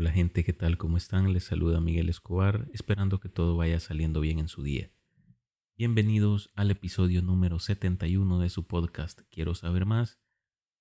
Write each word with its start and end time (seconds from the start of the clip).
Hola 0.00 0.12
gente, 0.12 0.44
¿qué 0.44 0.54
tal? 0.54 0.78
¿Cómo 0.78 0.96
están? 0.96 1.30
Les 1.34 1.44
saluda 1.44 1.78
Miguel 1.78 2.08
Escobar, 2.08 2.70
esperando 2.72 3.20
que 3.20 3.28
todo 3.28 3.58
vaya 3.58 3.78
saliendo 3.80 4.22
bien 4.22 4.38
en 4.38 4.48
su 4.48 4.62
día. 4.62 4.90
Bienvenidos 5.76 6.50
al 6.54 6.70
episodio 6.70 7.20
número 7.20 7.58
71 7.58 8.38
de 8.38 8.48
su 8.48 8.66
podcast 8.66 9.20
Quiero 9.30 9.54
saber 9.54 9.84
más, 9.84 10.18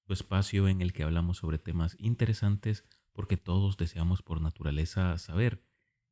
su 0.08 0.13
espacio 0.13 0.69
en 0.69 0.79
el 0.79 0.94
que 0.94 1.03
hablamos 1.03 1.35
sobre 1.35 1.58
temas 1.58 1.97
interesantes 1.99 2.85
porque 3.12 3.35
todos 3.35 3.76
deseamos 3.76 4.21
por 4.21 4.40
naturaleza 4.40 5.17
saber. 5.17 5.67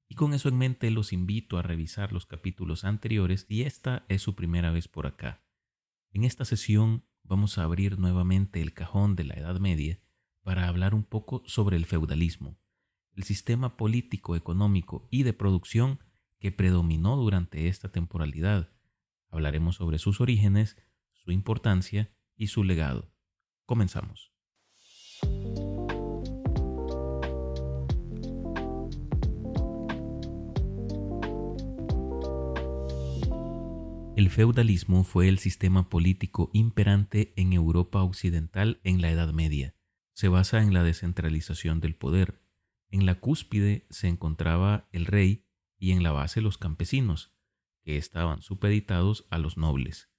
Y 0.10 0.16
con 0.16 0.34
eso 0.34 0.50
en 0.50 0.58
mente 0.58 0.92
los 0.92 1.14
invito 1.14 1.58
a 1.58 1.62
revisar 1.62 2.12
los 2.12 2.26
capítulos 2.26 2.84
anteriores 2.84 3.46
y 3.48 3.62
esta 3.62 4.05
es 4.10 4.21
su 4.21 4.36
primera 4.36 4.71
vez 4.71 4.89
por 4.89 5.08
acá. 5.08 5.46
En 6.12 6.26
esta 6.26 6.44
sesión 6.44 7.05
vamos 7.24 7.58
a 7.58 7.64
abrir 7.64 8.00
nuevamente 8.00 8.62
el 8.62 8.74
cajón 8.74 9.16
de 9.16 9.24
la 9.24 9.36
Edad 9.36 9.62
Media 9.62 10.02
para 10.44 10.68
hablar 10.68 10.94
un 10.94 11.05
poco 11.05 11.42
sobre 11.46 11.78
el 11.78 11.86
feudalismo 11.86 12.60
el 13.17 13.23
sistema 13.23 13.77
político, 13.77 14.35
económico 14.35 15.07
y 15.09 15.23
de 15.23 15.34
producción 15.34 15.99
que 16.39 16.52
predominó 16.52 17.16
durante 17.17 17.67
esta 17.67 17.91
temporalidad. 17.91 18.70
Hablaremos 19.31 19.77
sobre 19.77 19.98
sus 19.98 20.21
orígenes, 20.21 20.77
su 21.13 21.31
importancia 21.31 22.13
y 22.35 22.48
su 22.48 22.63
legado. 22.63 23.11
Comenzamos. 23.66 24.31
El 34.16 34.30
feudalismo 34.30 35.03
fue 35.03 35.27
el 35.27 35.39
sistema 35.39 35.89
político 35.89 36.52
imperante 36.53 37.34
en 37.36 37.53
Europa 37.53 38.03
occidental 38.03 38.80
en 38.84 39.02
la 39.02 39.09
Edad 39.09 39.34
Media. 39.34 39.75
Se 40.13 40.27
basa 40.27 40.61
en 40.61 40.73
la 40.73 40.84
descentralización 40.84 41.80
del 41.80 41.95
poder, 41.95 42.47
en 42.90 43.05
la 43.05 43.16
cúspide 43.16 43.86
se 43.90 44.08
encontraba 44.08 44.88
el 44.92 45.06
rey 45.06 45.45
y 45.78 45.92
en 45.92 46.03
la 46.03 46.11
base 46.11 46.42
los 46.42 46.58
campesinos, 46.58 47.34
que 47.84 47.98
estaban 47.98 48.42
supeditados 48.42 49.25
a 49.30 49.38
los 49.38 49.58
nobles. 49.58 50.09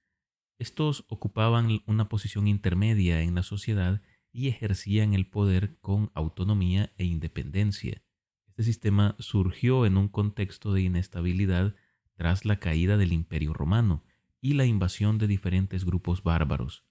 Estos 0.57 1.05
ocupaban 1.07 1.81
una 1.85 2.09
posición 2.09 2.47
intermedia 2.47 3.21
en 3.21 3.35
la 3.35 3.43
sociedad 3.43 4.01
y 4.31 4.47
ejercían 4.47 5.13
el 5.13 5.27
poder 5.27 5.77
con 5.79 6.11
autonomía 6.13 6.93
e 6.97 7.05
independencia. 7.05 8.03
Este 8.47 8.63
sistema 8.63 9.15
surgió 9.19 9.85
en 9.85 9.97
un 9.97 10.09
contexto 10.09 10.73
de 10.73 10.81
inestabilidad 10.81 11.75
tras 12.15 12.43
la 12.43 12.59
caída 12.59 12.97
del 12.97 13.13
Imperio 13.13 13.53
romano 13.53 14.03
y 14.41 14.53
la 14.53 14.65
invasión 14.65 15.17
de 15.17 15.27
diferentes 15.27 15.85
grupos 15.85 16.23
bárbaros. 16.23 16.83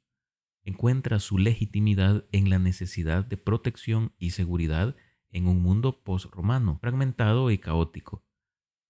Encuentra 0.64 1.20
su 1.20 1.38
legitimidad 1.38 2.24
en 2.32 2.50
la 2.50 2.58
necesidad 2.58 3.24
de 3.24 3.36
protección 3.36 4.12
y 4.18 4.30
seguridad 4.30 4.96
en 5.30 5.46
un 5.46 5.62
mundo 5.62 6.02
post-romano, 6.02 6.78
fragmentado 6.80 7.50
y 7.50 7.58
caótico. 7.58 8.24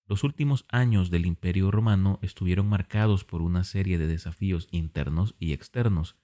Los 0.06 0.24
últimos 0.24 0.64
años 0.70 1.10
del 1.10 1.26
Imperio 1.26 1.70
romano 1.70 2.18
estuvieron 2.22 2.66
marcados 2.66 3.24
por 3.24 3.42
una 3.42 3.62
serie 3.64 3.98
de 3.98 4.06
desafíos 4.06 4.66
internos 4.70 5.34
y 5.38 5.52
externos, 5.52 6.16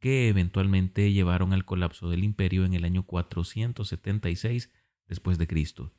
que 0.00 0.28
eventualmente 0.28 1.12
llevaron 1.12 1.52
al 1.52 1.64
colapso 1.64 2.08
del 2.08 2.24
imperio 2.24 2.64
en 2.64 2.74
el 2.74 2.84
año 2.84 3.04
476 3.04 4.72
después 5.06 5.38
de 5.38 5.46
Cristo. 5.46 5.94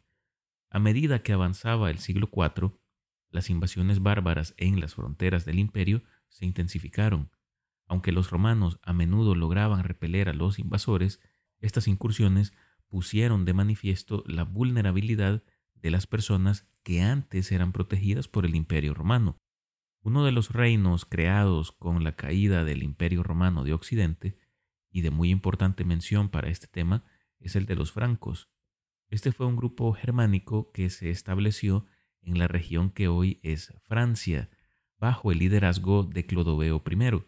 A 0.70 0.80
medida 0.80 1.20
que 1.20 1.34
avanzaba 1.34 1.90
el 1.92 2.00
siglo 2.00 2.30
IV, 2.32 2.80
las 3.30 3.50
invasiones 3.50 4.02
bárbaras 4.02 4.54
en 4.58 4.80
las 4.80 4.96
fronteras 4.96 5.46
del 5.46 5.60
imperio 5.60 6.04
se 6.30 6.46
intensificaron. 6.46 7.32
Aunque 7.86 8.12
los 8.12 8.32
romanos 8.32 8.80
a 8.84 8.94
menudo 8.94 9.36
lograban 9.36 9.84
repeler 9.84 10.28
a 10.30 10.34
los 10.34 10.60
invasores, 10.60 11.22
estas 11.60 11.88
incursiones 11.88 12.54
pusieron 12.90 13.46
de 13.46 13.54
manifiesto 13.54 14.24
la 14.28 14.44
vulnerabilidad 14.44 15.44
de 15.76 15.92
las 15.92 16.08
personas 16.08 16.68
que 16.84 17.02
antes 17.02 17.52
eran 17.52 17.72
protegidas 17.72 18.28
por 18.28 18.46
el 18.46 18.56
Imperio 18.56 18.94
romano. 18.94 19.38
Uno 20.02 20.24
de 20.24 20.32
los 20.32 20.52
reinos 20.52 21.06
creados 21.06 21.72
con 21.72 22.04
la 22.04 22.16
caída 22.16 22.64
del 22.64 22.84
Imperio 22.84 23.24
romano 23.24 23.64
de 23.64 23.74
Occidente, 23.74 24.38
y 24.90 25.02
de 25.02 25.12
muy 25.12 25.30
importante 25.30 25.84
mención 25.84 26.30
para 26.30 26.50
este 26.50 26.68
tema, 26.68 27.04
es 27.40 27.56
el 27.56 27.66
de 27.66 27.76
los 27.76 27.92
francos. 27.92 28.50
Este 29.10 29.32
fue 29.32 29.46
un 29.46 29.56
grupo 29.56 29.94
germánico 29.94 30.72
que 30.72 30.90
se 30.90 31.10
estableció 31.10 31.86
en 32.22 32.40
la 32.40 32.48
región 32.48 32.90
que 32.90 33.08
hoy 33.08 33.40
es 33.44 33.74
Francia, 33.84 34.50
bajo 34.98 35.32
el 35.32 35.40
liderazgo 35.40 36.04
de 36.04 36.26
Clodoveo 36.26 36.84
I, 36.90 37.24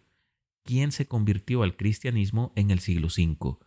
quien 0.63 0.91
se 0.91 1.07
convirtió 1.07 1.63
al 1.63 1.75
cristianismo 1.75 2.53
en 2.55 2.72
el 2.72 2.79
siglo 2.79 3.07
V 3.07 3.59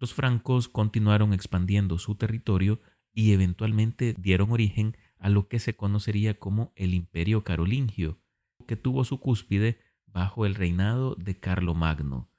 los 0.00 0.14
francos 0.14 0.68
continuaron 0.68 1.34
expandiendo 1.34 1.98
su 1.98 2.14
territorio 2.14 2.80
y 3.12 3.32
eventualmente 3.32 4.14
dieron 4.18 4.50
origen 4.50 4.96
a 5.18 5.28
lo 5.28 5.46
que 5.46 5.58
se 5.58 5.76
conocería 5.76 6.38
como 6.38 6.72
el 6.74 6.94
Imperio 6.94 7.44
Carolingio, 7.44 8.18
que 8.66 8.76
tuvo 8.76 9.04
su 9.04 9.20
cúspide 9.20 9.78
bajo 10.06 10.46
el 10.46 10.54
reinado 10.54 11.14
de 11.16 11.38
Carlomagno. 11.38 12.30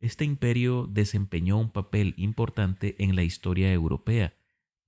Este 0.00 0.24
imperio 0.24 0.88
desempeñó 0.90 1.58
un 1.58 1.70
papel 1.70 2.14
importante 2.16 2.96
en 3.04 3.14
la 3.14 3.22
historia 3.22 3.70
europea, 3.70 4.34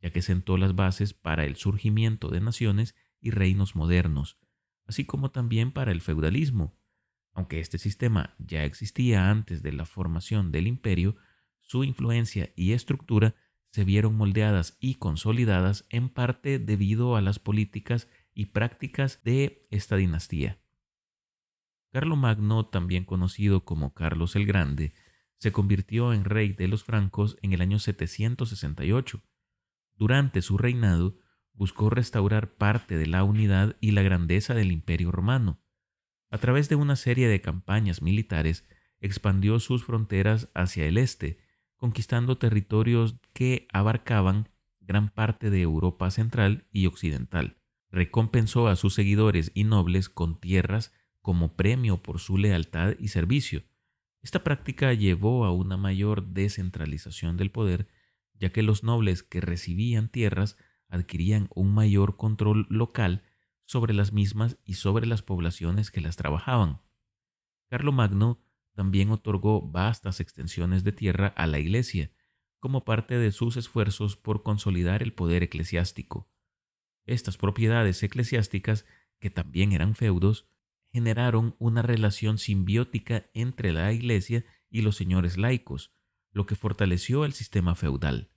ya 0.01 0.11
que 0.11 0.23
sentó 0.23 0.57
las 0.57 0.75
bases 0.75 1.13
para 1.13 1.45
el 1.45 1.57
surgimiento 1.57 2.29
de 2.29 2.41
naciones 2.41 2.97
y 3.21 3.31
reinos 3.31 3.77
modernos, 3.77 4.39
así 4.87 5.05
como 5.05 5.31
también 5.31 5.71
para 5.71 5.93
el 5.93 6.01
feudalismo. 6.01 6.79
Aunque 7.35 7.61
este 7.61 7.77
sistema 7.77 8.35
ya 8.39 8.65
existía 8.65 9.31
antes 9.31 9.63
de 9.63 9.73
la 9.73 9.85
formación 9.85 10.51
del 10.51 10.67
imperio, 10.67 11.17
su 11.73 11.85
influencia 11.85 12.51
y 12.55 12.73
estructura 12.73 13.35
se 13.71 13.85
vieron 13.85 14.15
moldeadas 14.15 14.77
y 14.79 14.97
consolidadas 14.97 15.87
en 15.89 16.11
parte 16.11 16.59
debido 16.59 17.17
a 17.17 17.23
las 17.23 17.39
políticas 17.39 18.09
y 18.35 18.47
prácticas 18.47 19.23
de 19.25 19.67
esta 19.71 19.97
dinastía. 19.97 20.59
Carlomagno, 21.91 22.67
también 22.67 23.07
conocido 23.07 23.65
como 23.65 23.95
Carlos 23.95 24.37
el 24.37 24.45
Grande, 24.45 24.93
se 25.39 25.51
convirtió 25.51 26.13
en 26.13 26.27
rey 26.27 26.53
de 26.53 26.69
los 26.69 26.85
francos 26.85 27.39
en 27.41 27.55
el 27.55 27.63
año 27.63 27.79
768. 27.79 29.23
Durante 29.97 30.43
su 30.43 30.59
reinado, 30.59 31.17
buscó 31.55 31.89
restaurar 31.89 32.53
parte 32.57 32.99
de 32.99 33.07
la 33.07 33.25
unidad 33.25 33.77
y 33.81 33.93
la 33.93 34.03
grandeza 34.03 34.53
del 34.53 34.73
imperio 34.73 35.11
romano. 35.11 35.59
A 36.31 36.37
través 36.37 36.69
de 36.69 36.75
una 36.75 36.97
serie 36.97 37.29
de 37.29 37.41
campañas 37.41 38.03
militares, 38.03 38.69
expandió 39.01 39.59
sus 39.59 39.87
fronteras 39.87 40.51
hacia 40.53 40.85
el 40.85 40.99
este, 40.99 41.42
conquistando 41.83 42.39
territorios 42.39 43.17
que 43.33 43.67
abarcaban 43.73 44.49
gran 44.79 45.09
parte 45.09 45.51
de 45.51 45.63
Europa 45.63 46.13
central 46.13 46.65
y 46.71 46.87
occidental. 46.87 47.57
Recompensó 47.91 48.69
a 48.69 48.77
sus 48.77 48.95
seguidores 48.95 49.51
y 49.53 49.65
nobles 49.65 50.09
con 50.09 50.39
tierras 50.39 50.95
como 51.23 51.57
premio 51.57 52.01
por 52.01 52.21
su 52.21 52.39
lealtad 52.39 52.95
y 53.01 53.09
servicio. 53.09 53.65
Esta 54.23 54.45
práctica 54.45 54.93
llevó 54.93 55.45
a 55.45 55.51
una 55.51 55.77
mayor 55.77 56.25
descentralización 56.25 57.37
del 57.37 57.51
poder, 57.51 57.89
ya 58.39 58.51
que 58.51 58.63
los 58.63 58.85
nobles 58.85 59.25
que 59.25 59.41
recibían 59.41 60.09
tierras 60.09 60.57
adquirían 60.89 61.49
un 61.53 61.75
mayor 61.75 62.17
control 62.17 62.69
local 62.71 63.25
sobre 63.65 63.93
las 63.93 64.13
mismas 64.13 64.57
y 64.65 64.75
sobre 64.75 65.05
las 65.05 65.23
poblaciones 65.23 65.91
que 65.91 66.01
las 66.01 66.15
trabajaban. 66.15 66.81
Carlomagno 67.71 68.39
también 68.75 69.11
otorgó 69.11 69.61
vastas 69.61 70.21
extensiones 70.21 70.85
de 70.85 70.93
tierra 70.93 71.29
a 71.29 71.47
la 71.47 71.59
Iglesia, 71.59 72.11
como 72.59 72.85
parte 72.85 73.19
de 73.19 73.33
sus 73.33 73.57
esfuerzos 73.57 74.17
por 74.17 74.43
consolidar 74.43 75.03
el 75.03 75.13
poder 75.13 75.43
eclesiástico. 75.43 76.31
Estas 77.05 77.37
propiedades 77.37 78.03
eclesiásticas, 78.03 78.87
que 79.19 79.31
también 79.31 79.73
eran 79.73 79.95
feudos, 79.95 80.49
generaron 80.93 81.57
una 81.59 81.83
relación 81.83 82.39
simbiótica 82.39 83.31
entre 83.35 83.73
la 83.73 83.93
Iglesia 83.93 84.45
y 84.71 84.83
los 84.83 84.97
señores 84.97 85.37
laicos, 85.39 85.93
lo 86.31 86.47
que 86.47 86.55
fortaleció 86.55 87.25
el 87.25 87.33
sistema 87.33 87.75
feudal. 87.75 88.31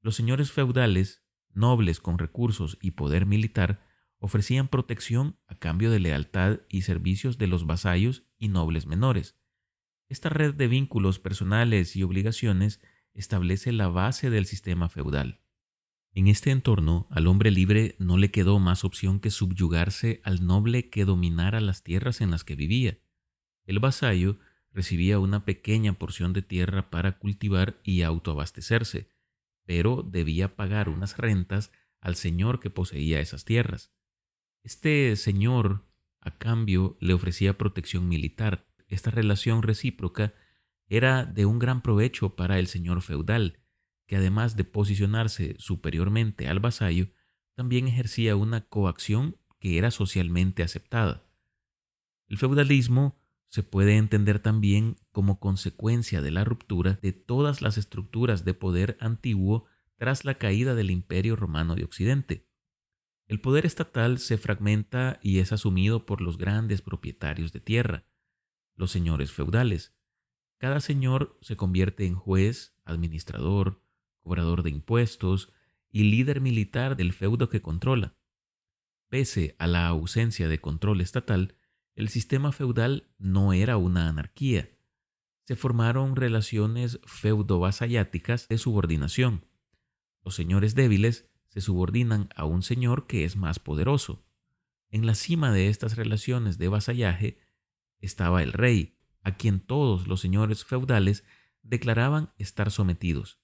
Los 0.00 0.16
señores 0.16 0.50
feudales, 0.50 1.22
nobles 1.50 2.00
con 2.00 2.18
recursos 2.18 2.78
y 2.80 2.92
poder 2.92 3.26
militar, 3.26 3.86
ofrecían 4.18 4.68
protección 4.68 5.38
a 5.46 5.58
cambio 5.58 5.90
de 5.90 6.00
lealtad 6.00 6.60
y 6.68 6.82
servicios 6.82 7.38
de 7.38 7.46
los 7.46 7.66
vasallos 7.66 8.29
y 8.40 8.48
nobles 8.48 8.86
menores. 8.86 9.36
Esta 10.08 10.28
red 10.28 10.54
de 10.54 10.66
vínculos 10.66 11.20
personales 11.20 11.94
y 11.94 12.02
obligaciones 12.02 12.80
establece 13.14 13.70
la 13.70 13.86
base 13.86 14.30
del 14.30 14.46
sistema 14.46 14.88
feudal. 14.88 15.40
En 16.12 16.26
este 16.26 16.50
entorno, 16.50 17.06
al 17.10 17.28
hombre 17.28 17.52
libre 17.52 17.94
no 18.00 18.16
le 18.16 18.32
quedó 18.32 18.58
más 18.58 18.84
opción 18.84 19.20
que 19.20 19.30
subyugarse 19.30 20.20
al 20.24 20.44
noble 20.44 20.90
que 20.90 21.04
dominara 21.04 21.60
las 21.60 21.84
tierras 21.84 22.20
en 22.20 22.32
las 22.32 22.42
que 22.42 22.56
vivía. 22.56 22.98
El 23.64 23.78
vasallo 23.78 24.40
recibía 24.72 25.20
una 25.20 25.44
pequeña 25.44 25.92
porción 25.92 26.32
de 26.32 26.42
tierra 26.42 26.90
para 26.90 27.18
cultivar 27.18 27.80
y 27.84 28.02
autoabastecerse, 28.02 29.08
pero 29.64 30.02
debía 30.02 30.56
pagar 30.56 30.88
unas 30.88 31.16
rentas 31.16 31.70
al 32.00 32.16
señor 32.16 32.58
que 32.58 32.70
poseía 32.70 33.20
esas 33.20 33.44
tierras. 33.44 33.92
Este 34.64 35.14
señor, 35.14 35.86
a 36.20 36.36
cambio, 36.36 36.96
le 37.00 37.14
ofrecía 37.14 37.58
protección 37.58 38.08
militar. 38.08 38.66
Esta 38.88 39.10
relación 39.10 39.62
recíproca 39.62 40.34
era 40.88 41.24
de 41.24 41.46
un 41.46 41.58
gran 41.58 41.82
provecho 41.82 42.36
para 42.36 42.58
el 42.58 42.66
señor 42.66 43.00
feudal, 43.02 43.60
que 44.06 44.16
además 44.16 44.56
de 44.56 44.64
posicionarse 44.64 45.54
superiormente 45.58 46.48
al 46.48 46.58
vasallo, 46.58 47.08
también 47.54 47.86
ejercía 47.86 48.36
una 48.36 48.62
coacción 48.62 49.36
que 49.60 49.78
era 49.78 49.90
socialmente 49.90 50.62
aceptada. 50.62 51.22
El 52.26 52.38
feudalismo 52.38 53.18
se 53.46 53.62
puede 53.62 53.96
entender 53.96 54.38
también 54.38 54.96
como 55.12 55.40
consecuencia 55.40 56.20
de 56.20 56.30
la 56.30 56.44
ruptura 56.44 56.98
de 57.02 57.12
todas 57.12 57.62
las 57.62 57.78
estructuras 57.78 58.44
de 58.44 58.54
poder 58.54 58.96
antiguo 59.00 59.66
tras 59.96 60.24
la 60.24 60.34
caída 60.34 60.74
del 60.74 60.90
Imperio 60.90 61.36
Romano 61.36 61.74
de 61.74 61.84
Occidente. 61.84 62.49
El 63.30 63.40
poder 63.40 63.64
estatal 63.64 64.18
se 64.18 64.38
fragmenta 64.38 65.20
y 65.22 65.38
es 65.38 65.52
asumido 65.52 66.04
por 66.04 66.20
los 66.20 66.36
grandes 66.36 66.82
propietarios 66.82 67.52
de 67.52 67.60
tierra, 67.60 68.04
los 68.74 68.90
señores 68.90 69.30
feudales. 69.30 69.94
Cada 70.58 70.80
señor 70.80 71.38
se 71.40 71.56
convierte 71.56 72.06
en 72.06 72.16
juez, 72.16 72.74
administrador, 72.84 73.84
cobrador 74.18 74.64
de 74.64 74.70
impuestos 74.70 75.52
y 75.92 76.10
líder 76.10 76.40
militar 76.40 76.96
del 76.96 77.12
feudo 77.12 77.48
que 77.48 77.62
controla. 77.62 78.16
Pese 79.08 79.54
a 79.60 79.68
la 79.68 79.86
ausencia 79.86 80.48
de 80.48 80.60
control 80.60 81.00
estatal, 81.00 81.54
el 81.94 82.08
sistema 82.08 82.50
feudal 82.50 83.14
no 83.16 83.52
era 83.52 83.76
una 83.76 84.08
anarquía. 84.08 84.70
Se 85.44 85.54
formaron 85.54 86.16
relaciones 86.16 86.98
feudo-vasalláticas 87.04 88.48
de 88.48 88.58
subordinación. 88.58 89.46
Los 90.24 90.34
señores 90.34 90.74
débiles 90.74 91.29
se 91.50 91.60
subordinan 91.60 92.30
a 92.34 92.46
un 92.46 92.62
señor 92.62 93.06
que 93.06 93.24
es 93.24 93.36
más 93.36 93.58
poderoso. 93.58 94.24
En 94.90 95.04
la 95.04 95.14
cima 95.14 95.52
de 95.52 95.68
estas 95.68 95.96
relaciones 95.96 96.58
de 96.58 96.68
vasallaje 96.68 97.38
estaba 98.00 98.42
el 98.42 98.52
rey, 98.52 98.96
a 99.22 99.36
quien 99.36 99.60
todos 99.60 100.06
los 100.06 100.20
señores 100.20 100.64
feudales 100.64 101.24
declaraban 101.62 102.32
estar 102.38 102.70
sometidos. 102.70 103.38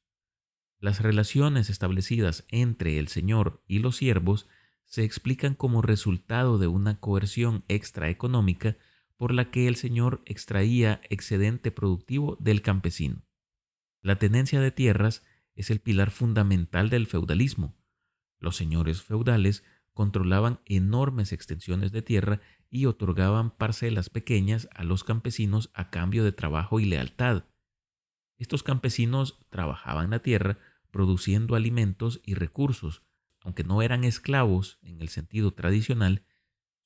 Las 0.79 1.01
relaciones 1.01 1.69
establecidas 1.69 2.45
entre 2.49 2.99
el 2.99 3.09
señor 3.09 3.63
y 3.67 3.81
los 3.81 3.97
siervos 3.97 4.49
se 4.85 5.05
explican 5.05 5.55
como 5.55 5.83
resultado 5.83 6.59
de 6.59 6.69
una 6.69 7.01
coerción 7.01 7.65
extraeconómica 7.69 8.77
por 9.17 9.33
la 9.33 9.51
que 9.51 9.67
el 9.67 9.77
señor 9.77 10.23
extraía 10.27 11.01
excedente 11.09 11.71
productivo 11.71 12.37
del 12.41 12.63
campesino. 12.63 13.23
La 14.01 14.17
tenencia 14.17 14.61
de 14.61 14.71
tierras 14.71 15.25
es 15.55 15.71
el 15.71 15.81
pilar 15.81 16.11
fundamental 16.11 16.91
del 16.91 17.07
feudalismo. 17.07 17.75
Los 18.39 18.57
señores 18.57 19.03
feudales 19.03 19.65
controlaban 19.93 20.61
enormes 20.67 21.33
extensiones 21.33 21.93
de 21.93 22.03
tierra 22.03 22.41
y 22.71 22.87
otorgaban 22.87 23.51
parcelas 23.51 24.11
pequeñas 24.11 24.69
a 24.75 24.85
los 24.85 25.05
campesinos 25.05 25.71
a 25.73 25.91
cambio 25.91 26.25
de 26.25 26.33
trabajo 26.33 26.81
y 26.81 26.85
lealtad. 26.85 27.45
Estos 28.39 28.63
campesinos 28.63 29.39
trabajaban 29.49 30.11
la 30.11 30.19
tierra 30.19 30.59
produciendo 30.91 31.57
alimentos 31.57 32.21
y 32.25 32.35
recursos, 32.35 33.03
aunque 33.41 33.65
no 33.65 33.81
eran 33.83 34.05
esclavos 34.05 34.79
en 34.83 35.01
el 35.01 35.09
sentido 35.09 35.53
tradicional, 35.53 36.25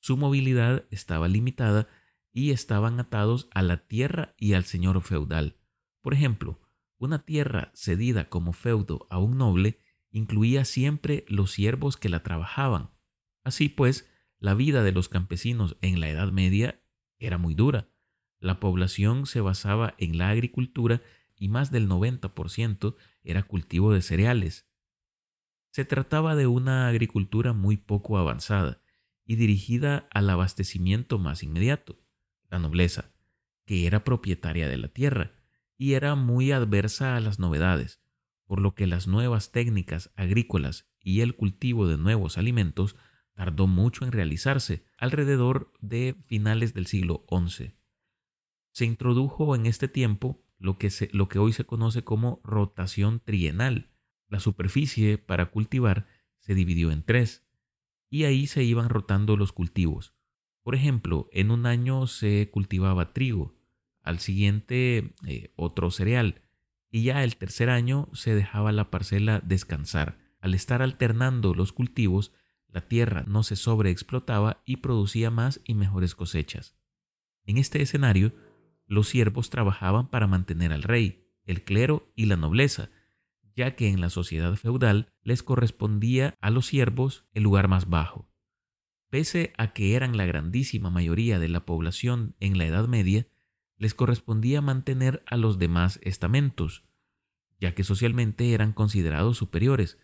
su 0.00 0.16
movilidad 0.16 0.84
estaba 0.90 1.28
limitada 1.28 1.88
y 2.32 2.52
estaban 2.52 3.00
atados 3.00 3.48
a 3.52 3.62
la 3.62 3.86
tierra 3.86 4.34
y 4.38 4.54
al 4.54 4.64
señor 4.64 5.00
feudal. 5.02 5.56
Por 6.00 6.14
ejemplo, 6.14 6.60
una 6.98 7.24
tierra 7.24 7.70
cedida 7.74 8.28
como 8.28 8.52
feudo 8.52 9.06
a 9.10 9.18
un 9.18 9.36
noble 9.36 9.78
incluía 10.10 10.64
siempre 10.64 11.24
los 11.28 11.52
siervos 11.52 11.96
que 11.96 12.08
la 12.08 12.22
trabajaban. 12.22 12.90
Así 13.44 13.68
pues, 13.68 14.10
la 14.38 14.54
vida 14.54 14.82
de 14.82 14.92
los 14.92 15.08
campesinos 15.08 15.76
en 15.80 16.00
la 16.00 16.08
Edad 16.08 16.32
Media 16.32 16.82
era 17.18 17.38
muy 17.38 17.54
dura. 17.54 17.88
La 18.38 18.58
población 18.58 19.26
se 19.26 19.40
basaba 19.40 19.94
en 19.98 20.18
la 20.18 20.30
agricultura 20.30 21.02
y 21.36 21.48
más 21.48 21.70
del 21.70 21.88
90% 21.88 22.96
era 23.22 23.42
cultivo 23.42 23.92
de 23.92 24.02
cereales. 24.02 24.66
Se 25.70 25.84
trataba 25.84 26.34
de 26.34 26.46
una 26.46 26.88
agricultura 26.88 27.52
muy 27.52 27.76
poco 27.76 28.18
avanzada 28.18 28.82
y 29.24 29.36
dirigida 29.36 30.08
al 30.10 30.28
abastecimiento 30.28 31.18
más 31.18 31.42
inmediato, 31.42 31.98
la 32.48 32.58
nobleza, 32.58 33.12
que 33.64 33.86
era 33.86 34.02
propietaria 34.02 34.68
de 34.68 34.76
la 34.76 34.88
tierra 34.88 35.32
y 35.76 35.92
era 35.92 36.14
muy 36.14 36.50
adversa 36.50 37.16
a 37.16 37.20
las 37.20 37.38
novedades, 37.38 37.99
por 38.50 38.60
lo 38.60 38.74
que 38.74 38.88
las 38.88 39.06
nuevas 39.06 39.52
técnicas 39.52 40.10
agrícolas 40.16 40.90
y 41.00 41.20
el 41.20 41.36
cultivo 41.36 41.86
de 41.86 41.96
nuevos 41.96 42.36
alimentos 42.36 42.96
tardó 43.32 43.68
mucho 43.68 44.04
en 44.04 44.10
realizarse, 44.10 44.84
alrededor 44.98 45.72
de 45.78 46.16
finales 46.26 46.74
del 46.74 46.86
siglo 46.86 47.24
XI. 47.30 47.76
Se 48.72 48.86
introdujo 48.86 49.54
en 49.54 49.66
este 49.66 49.86
tiempo 49.86 50.42
lo 50.58 50.78
que, 50.78 50.90
lo 51.12 51.28
que 51.28 51.38
hoy 51.38 51.52
se 51.52 51.62
conoce 51.62 52.02
como 52.02 52.40
rotación 52.42 53.20
trienal, 53.20 53.92
la 54.26 54.40
superficie 54.40 55.16
para 55.16 55.52
cultivar 55.52 56.08
se 56.38 56.56
dividió 56.56 56.90
en 56.90 57.04
tres 57.04 57.46
y 58.08 58.24
ahí 58.24 58.48
se 58.48 58.64
iban 58.64 58.88
rotando 58.88 59.36
los 59.36 59.52
cultivos. 59.52 60.12
Por 60.64 60.74
ejemplo, 60.74 61.28
en 61.30 61.52
un 61.52 61.66
año 61.66 62.08
se 62.08 62.50
cultivaba 62.50 63.12
trigo, 63.12 63.54
al 64.02 64.18
siguiente 64.18 65.14
eh, 65.24 65.52
otro 65.54 65.92
cereal 65.92 66.42
y 66.90 67.04
ya 67.04 67.24
el 67.24 67.36
tercer 67.36 67.70
año 67.70 68.08
se 68.12 68.34
dejaba 68.34 68.72
la 68.72 68.90
parcela 68.90 69.40
descansar. 69.40 70.18
Al 70.40 70.54
estar 70.54 70.82
alternando 70.82 71.54
los 71.54 71.72
cultivos, 71.72 72.32
la 72.68 72.80
tierra 72.80 73.24
no 73.26 73.42
se 73.42 73.56
sobreexplotaba 73.56 74.62
y 74.64 74.76
producía 74.78 75.30
más 75.30 75.60
y 75.64 75.74
mejores 75.74 76.14
cosechas. 76.14 76.76
En 77.44 77.58
este 77.58 77.82
escenario, 77.82 78.32
los 78.86 79.08
siervos 79.08 79.50
trabajaban 79.50 80.08
para 80.08 80.26
mantener 80.26 80.72
al 80.72 80.82
rey, 80.82 81.26
el 81.44 81.64
clero 81.64 82.12
y 82.16 82.26
la 82.26 82.36
nobleza, 82.36 82.90
ya 83.54 83.76
que 83.76 83.88
en 83.88 84.00
la 84.00 84.10
sociedad 84.10 84.54
feudal 84.56 85.12
les 85.22 85.42
correspondía 85.42 86.34
a 86.40 86.50
los 86.50 86.66
siervos 86.66 87.26
el 87.32 87.42
lugar 87.42 87.68
más 87.68 87.88
bajo. 87.88 88.28
Pese 89.10 89.52
a 89.58 89.72
que 89.72 89.96
eran 89.96 90.16
la 90.16 90.24
grandísima 90.26 90.90
mayoría 90.90 91.38
de 91.38 91.48
la 91.48 91.66
población 91.66 92.36
en 92.38 92.58
la 92.58 92.66
Edad 92.66 92.86
Media, 92.86 93.26
les 93.80 93.94
correspondía 93.94 94.60
mantener 94.60 95.22
a 95.26 95.38
los 95.38 95.58
demás 95.58 96.00
estamentos, 96.02 96.84
ya 97.58 97.74
que 97.74 97.82
socialmente 97.82 98.52
eran 98.52 98.74
considerados 98.74 99.38
superiores. 99.38 99.98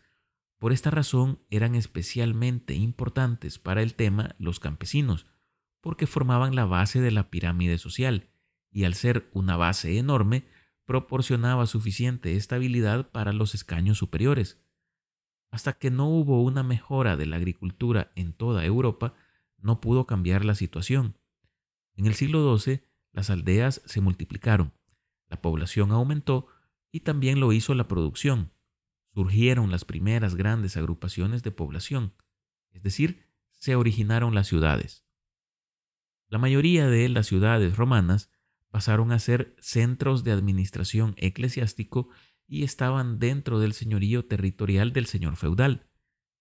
Por 0.58 0.72
esta 0.72 0.90
razón 0.90 1.42
eran 1.50 1.74
especialmente 1.74 2.74
importantes 2.74 3.58
para 3.58 3.82
el 3.82 3.94
tema 3.94 4.34
los 4.38 4.60
campesinos, 4.60 5.26
porque 5.82 6.06
formaban 6.06 6.54
la 6.54 6.64
base 6.64 7.02
de 7.02 7.10
la 7.10 7.28
pirámide 7.28 7.76
social, 7.76 8.30
y 8.70 8.84
al 8.84 8.94
ser 8.94 9.28
una 9.34 9.58
base 9.58 9.98
enorme, 9.98 10.46
proporcionaba 10.86 11.66
suficiente 11.66 12.34
estabilidad 12.34 13.10
para 13.10 13.34
los 13.34 13.54
escaños 13.54 13.98
superiores. 13.98 14.58
Hasta 15.50 15.74
que 15.74 15.90
no 15.90 16.08
hubo 16.08 16.42
una 16.42 16.62
mejora 16.62 17.18
de 17.18 17.26
la 17.26 17.36
agricultura 17.36 18.10
en 18.14 18.32
toda 18.32 18.64
Europa, 18.64 19.12
no 19.58 19.82
pudo 19.82 20.06
cambiar 20.06 20.46
la 20.46 20.54
situación. 20.54 21.18
En 21.94 22.06
el 22.06 22.14
siglo 22.14 22.56
XII, 22.56 22.85
las 23.16 23.30
aldeas 23.30 23.80
se 23.86 24.02
multiplicaron, 24.02 24.74
la 25.28 25.40
población 25.40 25.90
aumentó 25.90 26.48
y 26.92 27.00
también 27.00 27.40
lo 27.40 27.54
hizo 27.54 27.74
la 27.74 27.88
producción. 27.88 28.52
Surgieron 29.14 29.70
las 29.70 29.86
primeras 29.86 30.34
grandes 30.34 30.76
agrupaciones 30.76 31.42
de 31.42 31.50
población, 31.50 32.12
es 32.72 32.82
decir, 32.82 33.24
se 33.52 33.74
originaron 33.74 34.34
las 34.34 34.48
ciudades. 34.48 35.06
La 36.28 36.36
mayoría 36.36 36.88
de 36.88 37.08
las 37.08 37.26
ciudades 37.26 37.78
romanas 37.78 38.30
pasaron 38.70 39.10
a 39.12 39.18
ser 39.18 39.56
centros 39.60 40.22
de 40.22 40.32
administración 40.32 41.14
eclesiástico 41.16 42.10
y 42.46 42.64
estaban 42.64 43.18
dentro 43.18 43.60
del 43.60 43.72
señorío 43.72 44.26
territorial 44.26 44.92
del 44.92 45.06
señor 45.06 45.36
feudal. 45.36 45.88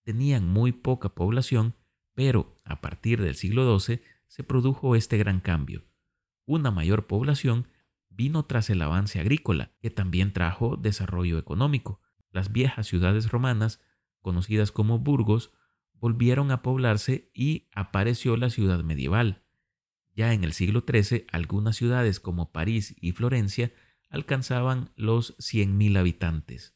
Tenían 0.03 0.45
muy 0.45 0.73
poca 0.73 1.15
población, 1.15 1.77
pero 2.13 2.57
a 2.65 2.81
partir 2.81 3.21
del 3.21 3.35
siglo 3.35 3.79
XII 3.79 4.01
se 4.27 4.43
produjo 4.43 4.97
este 4.97 5.17
gran 5.17 5.39
cambio. 5.39 5.85
Una 6.45 6.71
mayor 6.71 7.07
población 7.07 7.67
vino 8.09 8.45
tras 8.45 8.69
el 8.69 8.81
avance 8.81 9.19
agrícola, 9.19 9.71
que 9.81 9.89
también 9.89 10.31
trajo 10.31 10.77
desarrollo 10.77 11.37
económico. 11.37 12.01
Las 12.31 12.51
viejas 12.51 12.87
ciudades 12.87 13.31
romanas, 13.31 13.81
conocidas 14.21 14.71
como 14.71 14.99
burgos, 14.99 15.51
volvieron 15.93 16.51
a 16.51 16.61
poblarse 16.61 17.31
y 17.33 17.67
apareció 17.73 18.37
la 18.37 18.49
ciudad 18.49 18.83
medieval, 18.83 19.45
ya 20.15 20.31
en 20.33 20.45
el 20.45 20.53
siglo 20.53 20.85
XIII, 20.89 21.27
algunas 21.29 21.75
ciudades 21.75 22.19
como 22.21 22.51
París 22.53 22.95
y 23.01 23.11
Florencia 23.11 23.73
alcanzaban 24.09 24.91
los 24.95 25.37
100.000 25.37 25.97
habitantes. 25.97 26.73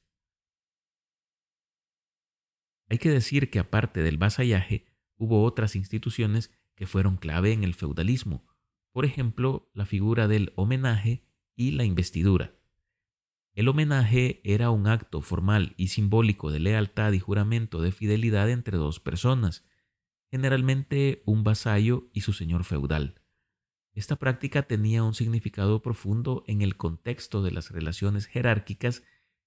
Hay 2.89 2.97
que 2.97 3.09
decir 3.09 3.49
que 3.49 3.59
aparte 3.59 4.03
del 4.03 4.17
vasallaje, 4.17 4.87
hubo 5.15 5.43
otras 5.43 5.75
instituciones 5.75 6.51
que 6.75 6.85
fueron 6.85 7.15
clave 7.15 7.53
en 7.53 7.63
el 7.63 7.75
feudalismo, 7.75 8.45
por 8.91 9.05
ejemplo, 9.05 9.69
la 9.73 9.85
figura 9.85 10.27
del 10.27 10.51
homenaje 10.55 11.23
y 11.55 11.71
la 11.71 11.83
investidura. 11.83 12.55
El 13.53 13.67
homenaje 13.67 14.41
era 14.43 14.69
un 14.69 14.87
acto 14.87 15.21
formal 15.21 15.73
y 15.75 15.89
simbólico 15.89 16.51
de 16.51 16.59
lealtad 16.59 17.11
y 17.11 17.19
juramento 17.19 17.81
de 17.81 17.91
fidelidad 17.91 18.49
entre 18.49 18.77
dos 18.77 18.99
personas, 18.99 19.65
generalmente 20.31 21.23
un 21.25 21.43
vasallo 21.43 22.09
y 22.13 22.21
su 22.21 22.33
señor 22.33 22.63
feudal. 22.63 23.21
Esta 23.93 24.15
práctica 24.15 24.63
tenía 24.63 25.03
un 25.03 25.13
significado 25.13 25.81
profundo 25.81 26.43
en 26.47 26.61
el 26.61 26.77
contexto 26.77 27.41
de 27.41 27.51
las 27.51 27.71
relaciones 27.71 28.27
jerárquicas 28.27 29.03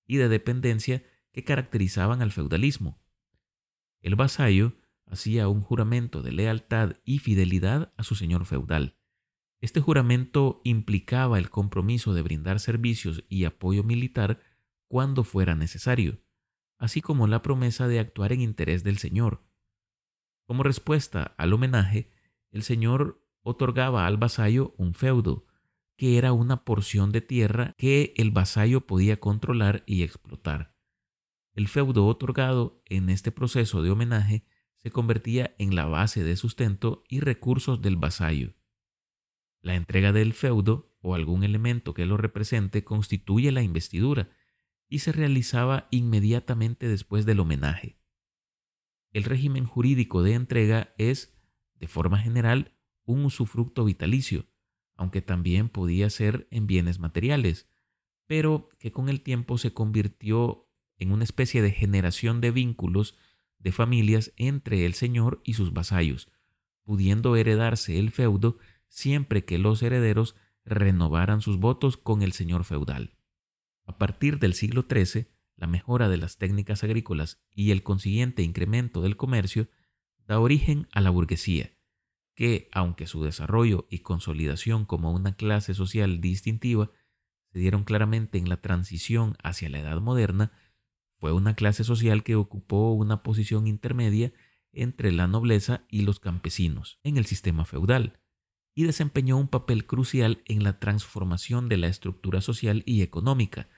y 0.06 0.16
de 0.16 0.28
dependencia 0.28 1.02
que 1.32 1.44
caracterizaban 1.44 2.20
al 2.20 2.32
feudalismo. 2.32 3.00
El 4.00 4.16
vasallo 4.16 4.74
hacía 5.06 5.48
un 5.48 5.62
juramento 5.62 6.22
de 6.22 6.32
lealtad 6.32 6.96
y 7.04 7.20
fidelidad 7.20 7.92
a 7.96 8.02
su 8.02 8.14
señor 8.14 8.44
feudal. 8.44 8.98
Este 9.62 9.80
juramento 9.80 10.60
implicaba 10.64 11.38
el 11.38 11.48
compromiso 11.48 12.14
de 12.14 12.22
brindar 12.22 12.58
servicios 12.58 13.22
y 13.28 13.44
apoyo 13.44 13.84
militar 13.84 14.40
cuando 14.88 15.22
fuera 15.22 15.54
necesario, 15.54 16.18
así 16.78 17.00
como 17.00 17.28
la 17.28 17.42
promesa 17.42 17.86
de 17.86 18.00
actuar 18.00 18.32
en 18.32 18.40
interés 18.40 18.82
del 18.82 18.98
señor. 18.98 19.46
Como 20.48 20.64
respuesta 20.64 21.36
al 21.38 21.52
homenaje, 21.52 22.10
el 22.50 22.64
señor 22.64 23.24
otorgaba 23.42 24.08
al 24.08 24.16
vasallo 24.16 24.74
un 24.78 24.94
feudo, 24.94 25.46
que 25.96 26.18
era 26.18 26.32
una 26.32 26.64
porción 26.64 27.12
de 27.12 27.20
tierra 27.20 27.72
que 27.78 28.14
el 28.16 28.32
vasallo 28.32 28.84
podía 28.84 29.20
controlar 29.20 29.84
y 29.86 30.02
explotar. 30.02 30.74
El 31.54 31.68
feudo 31.68 32.06
otorgado 32.08 32.82
en 32.86 33.10
este 33.10 33.30
proceso 33.30 33.80
de 33.80 33.92
homenaje 33.92 34.44
se 34.74 34.90
convertía 34.90 35.54
en 35.58 35.76
la 35.76 35.84
base 35.84 36.24
de 36.24 36.34
sustento 36.34 37.04
y 37.08 37.20
recursos 37.20 37.80
del 37.80 37.94
vasallo. 37.94 38.54
La 39.62 39.76
entrega 39.76 40.12
del 40.12 40.34
feudo 40.34 40.92
o 41.00 41.14
algún 41.14 41.44
elemento 41.44 41.94
que 41.94 42.04
lo 42.04 42.16
represente 42.16 42.84
constituye 42.84 43.52
la 43.52 43.62
investidura 43.62 44.28
y 44.88 44.98
se 44.98 45.12
realizaba 45.12 45.88
inmediatamente 45.90 46.88
después 46.88 47.24
del 47.24 47.40
homenaje. 47.40 47.96
El 49.12 49.24
régimen 49.24 49.64
jurídico 49.64 50.22
de 50.22 50.34
entrega 50.34 50.94
es, 50.98 51.38
de 51.76 51.86
forma 51.86 52.18
general, 52.18 52.74
un 53.04 53.24
usufructo 53.24 53.84
vitalicio, 53.84 54.46
aunque 54.96 55.22
también 55.22 55.68
podía 55.68 56.10
ser 56.10 56.48
en 56.50 56.66
bienes 56.66 56.98
materiales, 56.98 57.68
pero 58.26 58.68
que 58.78 58.92
con 58.92 59.08
el 59.08 59.22
tiempo 59.22 59.58
se 59.58 59.72
convirtió 59.72 60.68
en 60.96 61.12
una 61.12 61.24
especie 61.24 61.62
de 61.62 61.70
generación 61.70 62.40
de 62.40 62.50
vínculos 62.50 63.16
de 63.58 63.72
familias 63.72 64.32
entre 64.36 64.86
el 64.86 64.94
señor 64.94 65.40
y 65.44 65.54
sus 65.54 65.72
vasallos, 65.72 66.30
pudiendo 66.84 67.36
heredarse 67.36 67.98
el 67.98 68.10
feudo 68.10 68.58
siempre 68.92 69.46
que 69.46 69.58
los 69.58 69.82
herederos 69.82 70.36
renovaran 70.66 71.40
sus 71.40 71.58
votos 71.58 71.96
con 71.96 72.20
el 72.20 72.32
señor 72.32 72.64
feudal. 72.64 73.16
A 73.86 73.96
partir 73.96 74.38
del 74.38 74.52
siglo 74.52 74.86
XIII, 74.88 75.28
la 75.56 75.66
mejora 75.66 76.10
de 76.10 76.18
las 76.18 76.36
técnicas 76.36 76.84
agrícolas 76.84 77.42
y 77.50 77.70
el 77.70 77.82
consiguiente 77.82 78.42
incremento 78.42 79.00
del 79.00 79.16
comercio 79.16 79.68
da 80.26 80.38
origen 80.38 80.88
a 80.92 81.00
la 81.00 81.08
burguesía, 81.08 81.72
que, 82.34 82.68
aunque 82.70 83.06
su 83.06 83.24
desarrollo 83.24 83.86
y 83.88 84.00
consolidación 84.00 84.84
como 84.84 85.10
una 85.12 85.36
clase 85.36 85.72
social 85.72 86.20
distintiva 86.20 86.90
se 87.50 87.58
dieron 87.60 87.84
claramente 87.84 88.36
en 88.36 88.48
la 88.50 88.60
transición 88.60 89.36
hacia 89.42 89.70
la 89.70 89.80
Edad 89.80 90.00
Moderna, 90.02 90.52
fue 91.18 91.32
una 91.32 91.54
clase 91.54 91.82
social 91.82 92.22
que 92.22 92.36
ocupó 92.36 92.92
una 92.92 93.22
posición 93.22 93.66
intermedia 93.66 94.34
entre 94.70 95.12
la 95.12 95.28
nobleza 95.28 95.86
y 95.88 96.02
los 96.02 96.20
campesinos 96.20 97.00
en 97.04 97.16
el 97.16 97.24
sistema 97.24 97.64
feudal 97.64 98.21
y 98.74 98.84
desempeñó 98.84 99.36
un 99.36 99.48
papel 99.48 99.86
crucial 99.86 100.42
en 100.46 100.64
la 100.64 100.78
transformación 100.78 101.68
de 101.68 101.76
la 101.76 101.88
estructura 101.88 102.40
social 102.40 102.82
y 102.86 103.02
económica. 103.02 103.68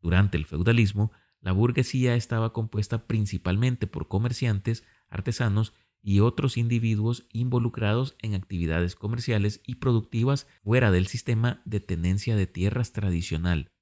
Durante 0.00 0.36
el 0.36 0.46
feudalismo, 0.46 1.12
la 1.40 1.52
burguesía 1.52 2.14
estaba 2.14 2.52
compuesta 2.52 3.06
principalmente 3.06 3.86
por 3.86 4.08
comerciantes, 4.08 4.84
artesanos 5.08 5.74
y 6.02 6.20
otros 6.20 6.56
individuos 6.56 7.26
involucrados 7.32 8.16
en 8.20 8.34
actividades 8.34 8.94
comerciales 8.94 9.60
y 9.66 9.76
productivas 9.76 10.46
fuera 10.62 10.90
del 10.90 11.06
sistema 11.06 11.62
de 11.64 11.80
tenencia 11.80 12.36
de 12.36 12.46
tierras 12.46 12.92
tradicional. 12.92 13.72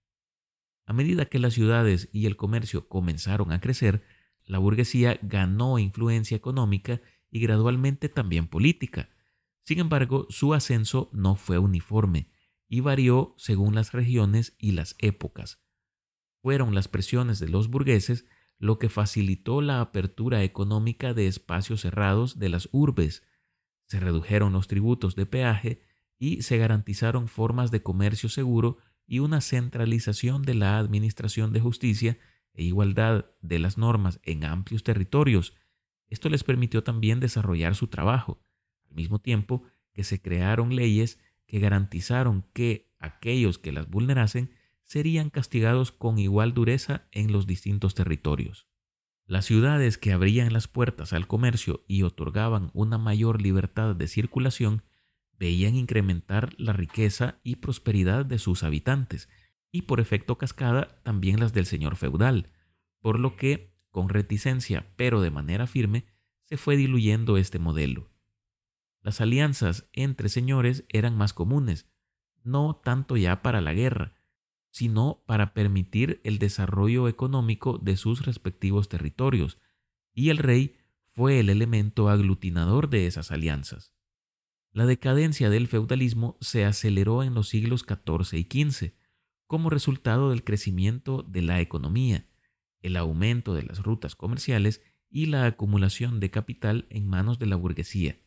A 0.87 0.93
medida 0.93 1.27
que 1.27 1.39
las 1.39 1.55
ciudades 1.55 2.09
y 2.13 2.27
el 2.27 2.37
comercio 2.37 2.89
comenzaron 2.89 3.53
a 3.53 3.61
crecer, 3.61 4.05
la 4.45 4.59
burguesía 4.59 5.19
ganó 5.23 5.79
influencia 5.79 6.37
económica 6.37 7.01
y 7.31 7.41
gradualmente 7.41 8.09
también 8.09 8.47
política. 8.47 9.09
Sin 9.65 9.79
embargo, 9.81 10.27
su 10.29 10.55
ascenso 10.55 11.11
no 11.13 11.37
fue 11.37 11.59
uniforme 11.59 12.29
y 12.69 12.81
varió 12.81 13.35
según 13.39 13.75
las 13.75 13.93
regiones 13.93 14.55
y 14.59 14.73
las 14.73 14.95
épocas. 14.99 15.63
Fueron 16.43 16.75
las 16.75 16.89
presiones 16.89 17.39
de 17.39 17.49
los 17.49 17.69
burgueses 17.69 18.27
lo 18.59 18.79
que 18.79 18.89
facilitó 18.89 19.61
la 19.61 19.81
apertura 19.81 20.43
económica 20.43 21.15
de 21.15 21.27
espacios 21.27 21.81
cerrados 21.81 22.39
de 22.39 22.51
las 22.51 22.69
urbes. 22.73 23.23
Se 23.87 24.01
redujeron 24.01 24.53
los 24.53 24.69
tributos 24.69 25.17
de 25.17 25.27
peaje 25.27 25.83
y 26.19 26.43
se 26.43 26.59
garantizaron 26.59 27.29
formas 27.29 27.71
de 27.71 27.83
comercio 27.83 28.29
seguro 28.29 28.79
y 29.07 29.19
una 29.19 29.41
centralización 29.41 30.43
de 30.43 30.55
la 30.55 30.79
administración 30.79 31.53
de 31.53 31.61
justicia 31.61 32.19
e 32.55 32.65
igualdad 32.65 33.27
de 33.41 33.59
las 33.59 33.77
normas 33.77 34.21
en 34.23 34.45
amplios 34.45 34.83
territorios. 34.83 35.55
Esto 36.09 36.29
les 36.29 36.45
permitió 36.45 36.85
también 36.85 37.21
desarrollar 37.21 37.75
su 37.75 37.89
trabajo, 37.89 38.41
al 38.95 38.97
mismo 38.97 39.19
tiempo 39.19 39.65
que 39.93 40.05
se 40.05 40.23
crearon 40.23 40.77
leyes 40.77 41.19
que 41.47 41.59
garantizaron 41.59 42.45
que 42.53 42.95
aquellos 43.01 43.59
que 43.59 43.73
las 43.73 43.91
vulnerasen 43.91 44.53
serían 44.85 45.31
castigados 45.31 45.91
con 45.91 46.19
igual 46.19 46.55
dureza 46.55 47.09
en 47.11 47.33
los 47.33 47.49
distintos 47.49 47.95
territorios. 47.95 48.69
Las 49.27 49.47
ciudades 49.47 49.99
que 49.99 50.13
abrían 50.13 50.53
las 50.53 50.69
puertas 50.69 51.13
al 51.13 51.27
comercio 51.27 51.85
y 51.89 52.03
otorgaban 52.03 52.71
una 52.73 52.97
mayor 52.97 53.43
libertad 53.43 53.97
de 53.97 54.07
circulación 54.07 54.85
veían 55.39 55.75
incrementar 55.75 56.55
la 56.57 56.73
riqueza 56.73 57.39
y 57.43 57.57
prosperidad 57.57 58.25
de 58.25 58.39
sus 58.39 58.63
habitantes, 58.63 59.29
y 59.73 59.83
por 59.83 59.99
efecto 59.99 60.39
cascada 60.39 61.01
también 61.03 61.41
las 61.41 61.53
del 61.53 61.67
señor 61.67 61.97
feudal, 61.97 62.51
por 63.01 63.19
lo 63.19 63.35
que, 63.35 63.75
con 63.91 64.09
reticencia 64.09 64.87
pero 64.95 65.21
de 65.21 65.33
manera 65.33 65.67
firme, 65.67 66.07
se 66.43 66.57
fue 66.57 66.77
diluyendo 66.77 67.37
este 67.39 67.59
modelo. 67.59 68.14
Las 69.05 69.21
alianzas 69.21 69.87
entre 69.93 70.31
señores 70.31 70.85
eran 70.89 71.15
más 71.15 71.35
comunes, 71.35 71.87
no 72.43 72.81
tanto 72.83 73.19
ya 73.19 73.43
para 73.43 73.61
la 73.61 73.75
guerra, 73.75 74.15
sino 74.71 75.23
para 75.27 75.53
permitir 75.53 76.23
el 76.25 76.39
desarrollo 76.39 77.07
económico 77.07 77.77
de 77.77 77.99
sus 77.99 78.25
respectivos 78.25 78.89
territorios, 78.89 79.59
y 80.15 80.31
el 80.31 80.39
rey 80.39 80.79
fue 81.05 81.39
el 81.39 81.51
elemento 81.51 82.09
aglutinador 82.09 82.89
de 82.89 83.07
esas 83.07 83.31
alianzas. 83.31 83.93
La 84.73 84.87
decadencia 84.87 85.51
del 85.51 85.69
feudalismo 85.69 86.39
se 86.41 86.65
aceleró 86.65 87.23
en 87.23 87.35
los 87.35 87.51
siglos 87.51 87.85
XIV 87.87 88.39
y 88.39 88.65
XV 88.65 88.95
como 89.47 89.69
resultado 89.69 90.31
del 90.31 90.45
crecimiento 90.45 91.23
de 91.23 91.43
la 91.43 91.61
economía, 91.61 92.27
el 92.81 92.97
aumento 92.97 93.53
de 93.53 93.65
las 93.65 93.83
rutas 93.83 94.17
comerciales 94.17 94.83
y 95.11 95.27
la 95.27 95.45
acumulación 95.45 96.21
de 96.21 96.31
capital 96.31 96.87
en 96.89 97.07
manos 97.07 97.39
de 97.39 97.47
la 97.47 97.57
burguesía. 97.57 98.24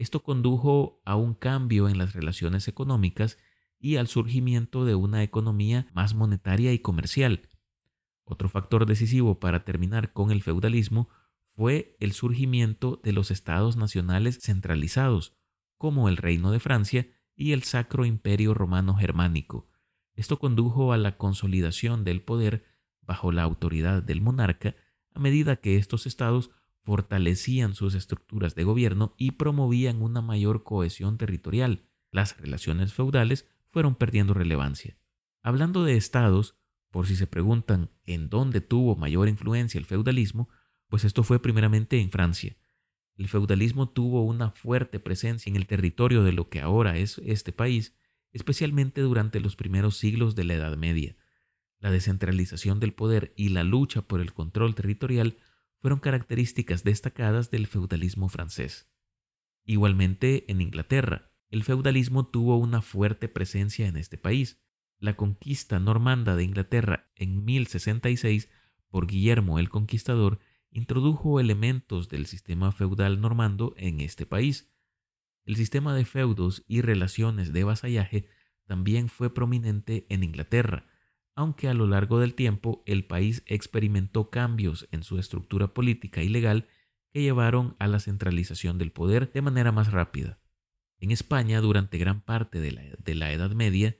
Esto 0.00 0.22
condujo 0.22 1.02
a 1.04 1.14
un 1.14 1.34
cambio 1.34 1.86
en 1.86 1.98
las 1.98 2.14
relaciones 2.14 2.68
económicas 2.68 3.36
y 3.78 3.96
al 3.96 4.06
surgimiento 4.06 4.86
de 4.86 4.94
una 4.94 5.22
economía 5.22 5.88
más 5.92 6.14
monetaria 6.14 6.72
y 6.72 6.78
comercial. 6.78 7.42
Otro 8.24 8.48
factor 8.48 8.86
decisivo 8.86 9.38
para 9.40 9.62
terminar 9.62 10.14
con 10.14 10.30
el 10.30 10.42
feudalismo 10.42 11.10
fue 11.48 11.98
el 12.00 12.12
surgimiento 12.12 12.98
de 13.04 13.12
los 13.12 13.30
estados 13.30 13.76
nacionales 13.76 14.38
centralizados, 14.40 15.36
como 15.76 16.08
el 16.08 16.16
Reino 16.16 16.50
de 16.50 16.60
Francia 16.60 17.06
y 17.36 17.52
el 17.52 17.62
Sacro 17.62 18.06
Imperio 18.06 18.54
Romano 18.54 18.94
Germánico. 18.94 19.68
Esto 20.14 20.38
condujo 20.38 20.94
a 20.94 20.96
la 20.96 21.18
consolidación 21.18 22.04
del 22.04 22.22
poder 22.22 22.64
bajo 23.02 23.32
la 23.32 23.42
autoridad 23.42 24.02
del 24.02 24.22
monarca 24.22 24.76
a 25.12 25.20
medida 25.20 25.56
que 25.56 25.76
estos 25.76 26.06
estados 26.06 26.52
fortalecían 26.82 27.74
sus 27.74 27.94
estructuras 27.94 28.54
de 28.54 28.64
gobierno 28.64 29.14
y 29.16 29.32
promovían 29.32 30.02
una 30.02 30.20
mayor 30.20 30.64
cohesión 30.64 31.18
territorial. 31.18 31.84
Las 32.10 32.36
relaciones 32.38 32.92
feudales 32.92 33.48
fueron 33.66 33.94
perdiendo 33.94 34.34
relevancia. 34.34 34.96
Hablando 35.42 35.84
de 35.84 35.96
estados, 35.96 36.56
por 36.90 37.06
si 37.06 37.16
se 37.16 37.26
preguntan 37.26 37.90
en 38.04 38.28
dónde 38.28 38.60
tuvo 38.60 38.96
mayor 38.96 39.28
influencia 39.28 39.78
el 39.78 39.86
feudalismo, 39.86 40.48
pues 40.88 41.04
esto 41.04 41.22
fue 41.22 41.40
primeramente 41.40 42.00
en 42.00 42.10
Francia, 42.10 42.56
el 43.20 43.28
feudalismo 43.28 43.86
tuvo 43.86 44.24
una 44.24 44.50
fuerte 44.50 44.98
presencia 44.98 45.50
en 45.50 45.56
el 45.56 45.66
territorio 45.66 46.24
de 46.24 46.32
lo 46.32 46.48
que 46.48 46.62
ahora 46.62 46.96
es 46.96 47.18
este 47.18 47.52
país, 47.52 47.94
especialmente 48.32 49.02
durante 49.02 49.40
los 49.40 49.56
primeros 49.56 49.98
siglos 49.98 50.34
de 50.34 50.44
la 50.44 50.54
Edad 50.54 50.74
Media. 50.78 51.16
La 51.80 51.90
descentralización 51.90 52.80
del 52.80 52.94
poder 52.94 53.34
y 53.36 53.50
la 53.50 53.62
lucha 53.62 54.00
por 54.00 54.22
el 54.22 54.32
control 54.32 54.74
territorial 54.74 55.36
fueron 55.80 55.98
características 55.98 56.84
destacadas 56.84 57.50
del 57.50 57.66
feudalismo 57.66 58.28
francés. 58.28 58.90
Igualmente 59.64 60.50
en 60.50 60.60
Inglaterra, 60.60 61.32
el 61.48 61.64
feudalismo 61.64 62.26
tuvo 62.26 62.58
una 62.58 62.82
fuerte 62.82 63.28
presencia 63.28 63.88
en 63.88 63.96
este 63.96 64.18
país. 64.18 64.62
La 64.98 65.16
conquista 65.16 65.80
normanda 65.80 66.36
de 66.36 66.44
Inglaterra 66.44 67.10
en 67.16 67.44
1066 67.44 68.50
por 68.88 69.06
Guillermo 69.06 69.58
el 69.58 69.68
Conquistador 69.68 70.38
introdujo 70.70 71.40
elementos 71.40 72.08
del 72.08 72.26
sistema 72.26 72.72
feudal 72.72 73.20
normando 73.20 73.74
en 73.76 74.00
este 74.00 74.26
país. 74.26 74.72
El 75.44 75.56
sistema 75.56 75.94
de 75.94 76.04
feudos 76.04 76.62
y 76.68 76.82
relaciones 76.82 77.52
de 77.52 77.64
vasallaje 77.64 78.28
también 78.66 79.08
fue 79.08 79.32
prominente 79.32 80.06
en 80.10 80.22
Inglaterra, 80.22 80.86
aunque 81.34 81.68
a 81.68 81.74
lo 81.74 81.86
largo 81.86 82.20
del 82.20 82.34
tiempo 82.34 82.82
el 82.86 83.04
país 83.04 83.42
experimentó 83.46 84.30
cambios 84.30 84.88
en 84.90 85.02
su 85.02 85.18
estructura 85.18 85.74
política 85.74 86.22
y 86.22 86.28
legal 86.28 86.68
que 87.12 87.22
llevaron 87.22 87.76
a 87.78 87.86
la 87.86 87.98
centralización 87.98 88.78
del 88.78 88.92
poder 88.92 89.32
de 89.32 89.42
manera 89.42 89.72
más 89.72 89.90
rápida. 89.92 90.38
En 90.98 91.10
España, 91.10 91.60
durante 91.60 91.98
gran 91.98 92.20
parte 92.20 92.60
de 92.60 92.72
la, 93.14 93.32
Edad 93.32 93.50
Media, 93.52 93.96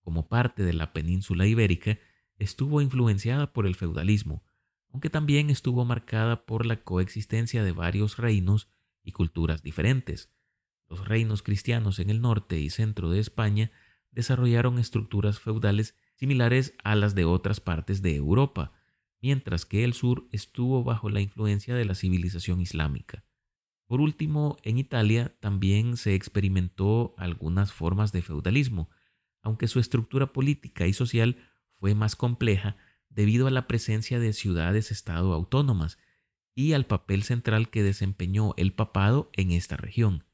como 0.00 0.28
parte 0.28 0.62
de 0.62 0.72
la 0.72 0.92
península 0.92 1.46
ibérica, 1.46 1.98
estuvo 2.38 2.80
influenciada 2.80 3.52
por 3.52 3.66
el 3.66 3.74
feudalismo, 3.74 4.42
aunque 4.90 5.10
también 5.10 5.50
estuvo 5.50 5.84
marcada 5.84 6.46
por 6.46 6.64
la 6.64 6.82
coexistencia 6.82 7.62
de 7.62 7.72
varios 7.72 8.16
reinos 8.16 8.70
y 9.02 9.12
culturas 9.12 9.62
diferentes. 9.62 10.32
Los 10.88 11.06
reinos 11.06 11.42
cristianos 11.42 11.98
en 11.98 12.08
el 12.08 12.22
norte 12.22 12.58
y 12.58 12.70
centro 12.70 13.10
de 13.10 13.20
España 13.20 13.70
desarrollaron 14.10 14.78
estructuras 14.78 15.38
feudales 15.38 15.94
similares 16.18 16.74
a 16.82 16.96
las 16.96 17.14
de 17.14 17.24
otras 17.24 17.60
partes 17.60 18.02
de 18.02 18.16
Europa, 18.16 18.72
mientras 19.22 19.64
que 19.64 19.84
el 19.84 19.94
sur 19.94 20.28
estuvo 20.32 20.82
bajo 20.82 21.10
la 21.10 21.20
influencia 21.20 21.74
de 21.74 21.84
la 21.84 21.94
civilización 21.94 22.60
islámica. 22.60 23.24
Por 23.86 24.00
último, 24.00 24.58
en 24.64 24.78
Italia 24.78 25.34
también 25.40 25.96
se 25.96 26.14
experimentó 26.14 27.14
algunas 27.16 27.72
formas 27.72 28.12
de 28.12 28.20
feudalismo, 28.22 28.90
aunque 29.42 29.68
su 29.68 29.78
estructura 29.78 30.32
política 30.32 30.86
y 30.86 30.92
social 30.92 31.36
fue 31.72 31.94
más 31.94 32.16
compleja 32.16 32.76
debido 33.08 33.46
a 33.46 33.50
la 33.50 33.66
presencia 33.66 34.18
de 34.18 34.32
ciudades-estado 34.32 35.32
autónomas 35.32 35.98
y 36.54 36.72
al 36.72 36.86
papel 36.86 37.22
central 37.22 37.70
que 37.70 37.82
desempeñó 37.84 38.52
el 38.56 38.72
papado 38.72 39.30
en 39.34 39.52
esta 39.52 39.76
región. 39.76 40.24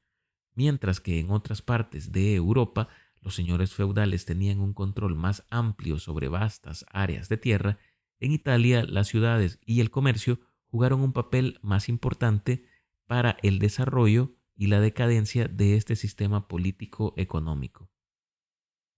Mientras 0.55 1.01
que 1.01 1.21
en 1.21 1.31
otras 1.31 1.61
partes 1.63 2.11
de 2.11 2.35
Europa 2.35 2.89
los 3.25 3.35
señores 3.35 3.73
feudales 3.73 4.27
tenían 4.27 4.61
un 4.61 4.75
control 4.75 5.17
más 5.17 5.47
amplio 5.49 5.99
sobre 5.99 6.29
vastas 6.29 6.85
áreas 6.91 7.31
de 7.31 7.39
tierra, 7.39 7.79
en 8.21 8.33
Italia 8.33 8.85
las 8.85 9.09
ciudades 9.09 9.59
y 9.65 9.81
el 9.81 9.91
comercio 9.91 10.41
jugaron 10.67 11.01
un 11.01 11.13
papel 11.13 11.59
más 11.63 11.89
importante 11.89 12.67
para 13.07 13.39
el 13.43 13.59
desarrollo 13.59 14.37
y 14.55 14.67
la 14.67 14.81
decadencia 14.81 15.49
de 15.49 15.77
este 15.77 15.97
sistema 15.97 16.49
político 16.49 17.15
económico. 17.17 17.91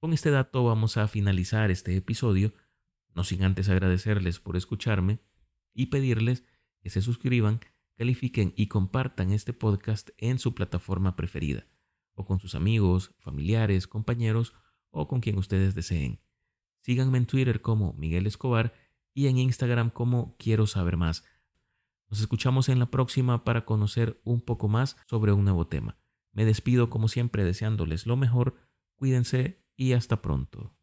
Con 0.00 0.12
este 0.12 0.30
dato 0.30 0.64
vamos 0.64 0.97
a 0.97 1.06
finalizar 1.06 1.71
este 1.71 1.97
episodio, 1.97 2.52
no 3.14 3.25
sin 3.25 3.45
antes 3.45 3.68
agradecerles 3.68 4.40
por 4.40 4.56
escucharme 4.56 5.21
y 5.73 5.87
pedirles 5.87 6.45
que 6.80 6.90
se 6.90 7.00
suscriban, 7.00 7.61
califiquen 7.97 8.52
y 8.56 8.66
compartan 8.66 9.30
este 9.30 9.52
podcast 9.52 10.11
en 10.18 10.38
su 10.38 10.54
plataforma 10.54 11.14
preferida, 11.14 11.66
o 12.16 12.25
con 12.25 12.40
sus 12.40 12.56
amigos, 12.56 13.14
familiares, 13.18 13.87
compañeros 13.87 14.54
o 14.90 15.06
con 15.06 15.20
quien 15.20 15.38
ustedes 15.38 15.76
deseen. 15.76 16.20
Síganme 16.80 17.18
en 17.18 17.26
Twitter 17.26 17.61
como 17.61 17.92
Miguel 17.92 18.26
Escobar 18.26 18.75
y 19.14 19.28
en 19.28 19.38
Instagram 19.38 19.90
como 19.90 20.37
Quiero 20.38 20.66
Saber 20.66 20.96
Más. 20.96 21.25
Nos 22.11 22.20
escuchamos 22.20 22.68
en 22.68 22.78
la 22.78 22.90
próxima 22.90 23.44
para 23.44 23.64
conocer 23.64 24.20
un 24.25 24.40
poco 24.40 24.68
más 24.68 24.96
sobre 25.06 25.32
un 25.32 25.44
nuevo 25.44 25.66
tema. 25.66 25.99
Me 26.32 26.44
despido 26.44 26.90
como 26.90 27.08
siempre 27.08 27.44
deseándoles 27.44 28.06
lo 28.06 28.16
mejor, 28.16 28.56
cuídense 28.94 29.64
y 29.76 29.92
hasta 29.92 30.23
pronto. 30.23 30.75